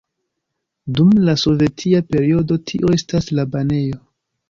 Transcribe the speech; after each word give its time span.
Dum 0.99 1.11
la 1.27 1.35
sovetia 1.43 2.01
periodo 2.15 2.61
tio 2.75 2.93
estas 2.99 3.33
la 3.41 3.51
banejo. 3.55 4.07